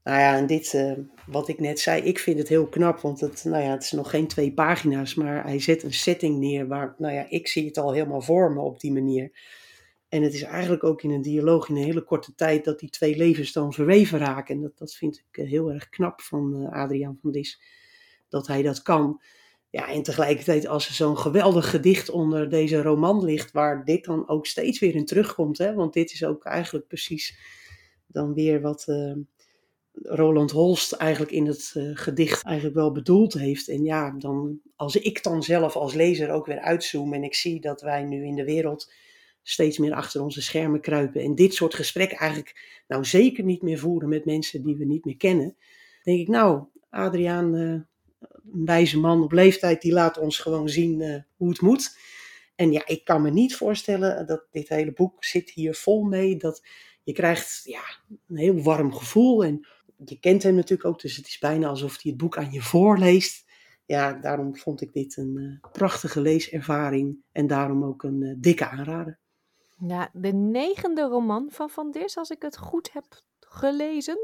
Nou 0.02 0.18
ja, 0.18 0.37
en 0.37 0.47
dit, 0.47 0.73
uh, 0.73 0.92
wat 1.26 1.49
ik 1.49 1.61
net 1.61 1.80
zei, 1.80 2.02
ik 2.02 2.18
vind 2.18 2.38
het 2.38 2.49
heel 2.49 2.68
knap, 2.68 3.00
want 3.00 3.21
het, 3.21 3.44
nou 3.44 3.62
ja, 3.62 3.71
het 3.71 3.82
is 3.82 3.92
nog 3.92 4.11
geen 4.11 4.26
twee 4.26 4.52
pagina's, 4.52 5.14
maar 5.14 5.44
hij 5.44 5.61
zet 5.61 5.82
een 5.82 5.92
setting 5.92 6.38
neer 6.38 6.66
waar, 6.66 6.94
nou 6.99 7.14
ja, 7.14 7.26
ik 7.28 7.49
zie 7.49 7.66
het 7.66 7.78
al 7.78 7.92
helemaal 7.92 8.21
voor 8.21 8.52
me 8.52 8.61
op 8.61 8.80
die 8.80 8.92
manier. 8.92 9.30
En 10.09 10.23
het 10.23 10.35
is 10.35 10.42
eigenlijk 10.42 10.85
ook 10.85 11.02
in 11.02 11.11
een 11.11 11.23
dialoog 11.23 11.68
in 11.68 11.76
een 11.76 11.82
hele 11.82 12.04
korte 12.04 12.35
tijd 12.35 12.64
dat 12.64 12.78
die 12.78 12.90
twee 12.90 13.16
levens 13.16 13.52
dan 13.52 13.73
verweven 13.73 14.18
raken. 14.18 14.54
En 14.54 14.61
dat, 14.61 14.78
dat 14.78 14.94
vind 14.94 15.25
ik 15.28 15.38
eh, 15.38 15.49
heel 15.49 15.73
erg 15.73 15.88
knap 15.88 16.21
van 16.21 16.62
uh, 16.62 16.73
Adriaan 16.73 17.18
van 17.21 17.30
Dis, 17.32 17.62
dat 18.33 18.47
hij 18.47 18.62
dat 18.62 18.83
kan. 18.83 19.21
Ja, 19.71 19.89
en 19.89 20.03
tegelijkertijd 20.03 20.67
als 20.67 20.89
er 20.89 20.95
zo'n 20.95 21.19
geweldig 21.19 21.71
gedicht 21.71 22.11
onder 22.11 22.49
deze 22.49 22.83
roman 22.83 23.25
ligt, 23.25 23.53
waar 23.53 23.85
dit 23.85 24.05
dan 24.05 24.29
ook 24.29 24.47
steeds 24.47 24.79
weer 24.79 24.95
in 24.95 25.05
terugkomt. 25.05 25.59
Hè? 25.59 25.75
Want 25.75 25.93
dit 25.93 26.12
is 26.12 26.25
ook 26.25 26.45
eigenlijk 26.45 26.87
precies 26.87 27.39
dan 28.07 28.35
weer 28.35 28.61
wat 28.61 28.85
uh, 28.89 29.17
Roland 29.93 30.51
Holst 30.51 30.93
eigenlijk 30.93 31.33
in 31.33 31.47
het 31.47 31.73
uh, 31.77 31.91
gedicht 31.95 32.45
eigenlijk 32.45 32.77
wel 32.77 32.93
bedoeld 32.93 33.33
heeft. 33.33 33.69
En 33.69 33.85
ja, 33.85 34.11
dan, 34.11 34.61
als 34.77 34.97
ik 34.97 35.23
dan 35.23 35.43
zelf 35.43 35.77
als 35.77 35.95
lezer 35.95 36.31
ook 36.31 36.47
weer 36.47 36.61
uitzoom 36.61 37.15
en 37.15 37.25
ik 37.25 37.35
zie 37.35 37.61
dat 37.61 37.81
wij 37.81 38.05
nu 38.05 38.25
in 38.25 38.35
de 38.35 38.45
wereld 38.45 38.93
steeds 39.43 39.79
meer 39.79 39.93
achter 39.95 40.23
onze 40.23 40.43
schermen 40.43 40.81
kruipen 40.81 41.23
en 41.23 41.35
dit 41.35 41.55
soort 41.55 41.75
gesprekken 41.75 42.19
eigenlijk 42.19 42.83
nou 42.89 43.05
zeker 43.05 43.45
niet 43.45 43.62
meer 43.62 43.79
voeren 43.79 44.09
met 44.09 44.25
mensen 44.25 44.62
die 44.62 44.77
we 44.77 44.85
niet 44.85 45.05
meer 45.05 45.17
kennen, 45.17 45.57
denk 46.03 46.21
ik 46.21 46.29
nou, 46.29 46.65
Adriaan, 46.91 47.55
uh, 47.55 47.81
een 48.52 48.64
wijze 48.64 48.99
man 48.99 49.23
op 49.23 49.33
leeftijd, 49.33 49.83
die 49.83 49.93
laat 49.93 50.19
ons 50.19 50.38
gewoon 50.38 50.69
zien 50.69 51.00
uh, 51.00 51.17
hoe 51.37 51.49
het 51.49 51.61
moet. 51.61 51.97
En 52.55 52.73
ja, 52.73 52.87
ik 52.87 53.05
kan 53.05 53.23
me 53.23 53.31
niet 53.31 53.57
voorstellen 53.57 54.26
dat 54.26 54.47
dit 54.50 54.69
hele 54.69 54.93
boek 54.93 55.25
zit 55.25 55.50
hier 55.50 55.75
vol 55.75 56.02
mee, 56.02 56.37
dat 56.37 56.62
je 57.02 57.12
krijgt 57.12 57.61
ja, 57.64 57.83
een 58.29 58.37
heel 58.37 58.62
warm 58.62 58.95
gevoel 58.95 59.45
en 59.45 59.67
je 60.05 60.19
kent 60.19 60.43
hem 60.43 60.55
natuurlijk 60.55 60.88
ook, 60.88 61.00
dus 61.00 61.17
het 61.17 61.26
is 61.26 61.38
bijna 61.38 61.69
alsof 61.69 62.02
hij 62.02 62.11
het 62.11 62.17
boek 62.17 62.37
aan 62.37 62.52
je 62.52 62.62
voorleest. 62.62 63.50
Ja, 63.87 64.12
daarom 64.12 64.57
vond 64.57 64.81
ik 64.81 64.93
dit 64.93 65.17
een 65.17 65.37
uh, 65.37 65.71
prachtige 65.73 66.21
leeservaring 66.21 67.17
en 67.33 67.47
daarom 67.47 67.85
ook 67.85 68.02
een 68.02 68.21
uh, 68.21 68.35
dikke 68.38 68.69
aanrader. 68.69 69.19
Ja, 69.87 70.11
de 70.12 70.33
negende 70.33 71.02
roman 71.02 71.50
van 71.50 71.71
Van 71.71 71.91
Dis, 71.91 72.17
als 72.17 72.31
ik 72.31 72.43
het 72.43 72.59
goed 72.59 72.93
heb 72.93 73.23
gelezen. 73.52 74.18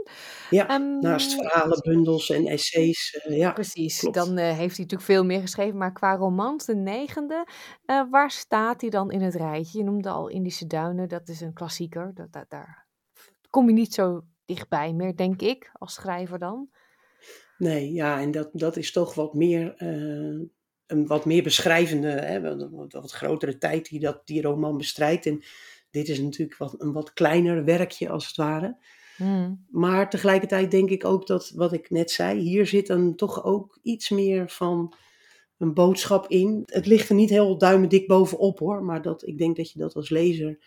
Ja, 0.50 0.74
um, 0.74 0.98
naast 0.98 1.34
verhalenbundels 1.34 2.30
en 2.30 2.46
essays. 2.46 3.24
Uh, 3.28 3.36
ja, 3.36 3.52
precies, 3.52 3.98
klopt. 3.98 4.14
dan 4.14 4.38
uh, 4.38 4.44
heeft 4.44 4.56
hij 4.76 4.84
natuurlijk 4.84 5.02
veel 5.02 5.24
meer 5.24 5.40
geschreven. 5.40 5.78
Maar 5.78 5.92
qua 5.92 6.16
romans, 6.16 6.64
de 6.64 6.76
negende, 6.76 7.46
uh, 7.86 8.10
waar 8.10 8.30
staat 8.30 8.80
hij 8.80 8.90
dan 8.90 9.10
in 9.10 9.20
het 9.20 9.34
rijtje? 9.34 9.78
Je 9.78 9.84
noemde 9.84 10.08
al 10.08 10.28
Indische 10.28 10.66
Duinen, 10.66 11.08
dat 11.08 11.28
is 11.28 11.40
een 11.40 11.52
klassieker. 11.52 12.10
Dat, 12.14 12.32
dat, 12.32 12.44
daar 12.48 12.86
kom 13.50 13.66
je 13.66 13.74
niet 13.74 13.94
zo 13.94 14.24
dichtbij 14.44 14.92
meer, 14.92 15.16
denk 15.16 15.40
ik, 15.40 15.70
als 15.72 15.94
schrijver 15.94 16.38
dan. 16.38 16.68
Nee, 17.58 17.92
ja, 17.92 18.20
en 18.20 18.30
dat, 18.30 18.48
dat 18.52 18.76
is 18.76 18.92
toch 18.92 19.14
wat 19.14 19.34
meer 19.34 19.74
een 20.88 21.06
wat 21.06 21.24
meer 21.24 21.42
beschrijvende, 21.42 22.08
hè, 22.08 22.40
wat, 22.70 22.92
wat, 22.92 23.10
grotere 23.10 23.58
tijd 23.58 23.88
die 23.88 24.00
dat, 24.00 24.26
die 24.26 24.42
roman 24.42 24.76
bestrijdt. 24.76 25.26
En 25.26 25.44
dit 25.90 26.08
is 26.08 26.20
natuurlijk 26.20 26.58
wat, 26.58 26.74
een 26.80 26.92
wat 26.92 27.12
kleiner 27.12 27.64
werkje 27.64 28.08
als 28.08 28.26
het 28.26 28.36
ware. 28.36 28.76
Hmm. 29.18 29.64
Maar 29.70 30.10
tegelijkertijd 30.10 30.70
denk 30.70 30.90
ik 30.90 31.04
ook 31.04 31.26
dat, 31.26 31.52
wat 31.54 31.72
ik 31.72 31.90
net 31.90 32.10
zei, 32.10 32.40
hier 32.40 32.66
zit 32.66 32.86
dan 32.86 33.14
toch 33.14 33.44
ook 33.44 33.78
iets 33.82 34.08
meer 34.10 34.48
van 34.48 34.94
een 35.58 35.74
boodschap 35.74 36.28
in. 36.28 36.62
Het 36.66 36.86
ligt 36.86 37.08
er 37.08 37.14
niet 37.14 37.30
heel 37.30 37.58
duimendik 37.58 38.06
bovenop 38.06 38.58
hoor, 38.58 38.82
maar 38.84 39.02
dat, 39.02 39.26
ik 39.26 39.38
denk 39.38 39.56
dat 39.56 39.70
je 39.70 39.78
dat 39.78 39.94
als 39.94 40.10
lezer 40.10 40.58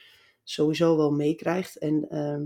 sowieso 0.44 0.98
wel 0.98 1.12
meekrijgt. 1.12 1.78
En 1.78 2.06
uh, 2.10 2.42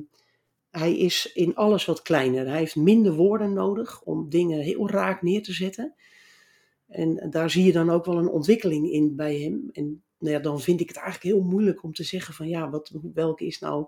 hij 0.70 0.98
is 0.98 1.32
in 1.34 1.56
alles 1.56 1.86
wat 1.86 2.02
kleiner. 2.02 2.48
Hij 2.48 2.58
heeft 2.58 2.76
minder 2.76 3.14
woorden 3.14 3.54
nodig 3.54 4.02
om 4.02 4.30
dingen 4.30 4.60
heel 4.60 4.90
raak 4.90 5.22
neer 5.22 5.44
te 5.44 5.54
zetten. 5.54 5.96
En 6.88 7.30
daar 7.30 7.50
zie 7.50 7.66
je 7.66 7.72
dan 7.72 7.90
ook 7.90 8.06
wel 8.06 8.18
een 8.18 8.30
ontwikkeling 8.30 8.92
in 8.92 9.16
bij 9.16 9.40
hem. 9.40 9.70
En 9.72 10.04
nou 10.20 10.34
ja, 10.34 10.40
dan 10.40 10.62
vind 10.62 10.82
ik 10.82 10.88
het 10.88 10.98
eigenlijk 10.98 11.36
heel 11.36 11.44
moeilijk 11.44 11.84
om 11.84 11.94
te 11.94 12.04
zeggen 12.04 12.34
van 12.34 12.48
ja, 12.48 12.70
wat, 12.70 12.92
welke 13.14 13.46
is 13.46 13.60
nou 13.60 13.86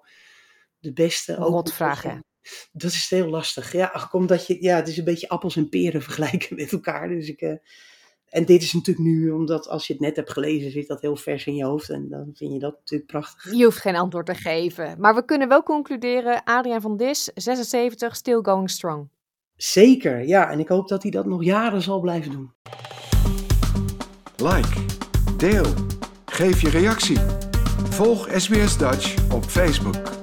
de 0.79 0.93
beste. 0.93 1.33
Rotvragen. 1.33 2.25
Dat 2.71 2.91
is 2.91 3.09
heel 3.09 3.27
lastig. 3.27 3.71
Ja, 3.71 3.89
ach, 3.93 4.13
omdat 4.13 4.47
je, 4.47 4.57
ja, 4.61 4.75
het 4.75 4.87
is 4.87 4.97
een 4.97 5.03
beetje 5.03 5.29
appels 5.29 5.55
en 5.55 5.69
peren 5.69 6.01
vergelijken 6.01 6.55
met 6.61 6.71
elkaar. 6.71 7.07
Dus 7.07 7.29
ik, 7.29 7.41
uh, 7.41 7.55
en 8.29 8.45
dit 8.45 8.61
is 8.61 8.73
natuurlijk 8.73 9.07
nu, 9.07 9.31
omdat 9.31 9.67
als 9.67 9.87
je 9.87 9.93
het 9.93 10.01
net 10.01 10.15
hebt 10.15 10.31
gelezen, 10.31 10.71
zit 10.71 10.87
dat 10.87 11.01
heel 11.01 11.15
vers 11.15 11.45
in 11.45 11.55
je 11.55 11.65
hoofd. 11.65 11.89
En 11.89 12.09
dan 12.09 12.31
vind 12.33 12.53
je 12.53 12.59
dat 12.59 12.75
natuurlijk 12.77 13.11
prachtig. 13.11 13.53
Je 13.53 13.63
hoeft 13.63 13.77
geen 13.77 13.95
antwoord 13.95 14.25
te 14.25 14.35
geven. 14.35 14.95
Maar 14.99 15.15
we 15.15 15.25
kunnen 15.25 15.47
wel 15.47 15.63
concluderen, 15.63 16.43
Adriaan 16.43 16.81
van 16.81 16.97
Dis, 16.97 17.23
76, 17.23 18.15
still 18.15 18.39
going 18.41 18.69
strong. 18.69 19.09
Zeker, 19.55 20.27
ja. 20.27 20.51
En 20.51 20.59
ik 20.59 20.67
hoop 20.67 20.87
dat 20.87 21.01
hij 21.01 21.11
dat 21.11 21.25
nog 21.25 21.43
jaren 21.43 21.81
zal 21.81 21.99
blijven 21.99 22.31
doen. 22.31 22.51
Like, 24.37 24.85
deel, 25.37 25.73
geef 26.25 26.61
je 26.61 26.69
reactie. 26.69 27.17
Volg 27.89 28.29
SBS 28.35 28.77
Dutch 28.77 29.31
op 29.33 29.43
Facebook. 29.43 30.16